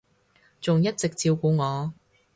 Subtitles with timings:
[0.59, 1.93] 仲一直照顧我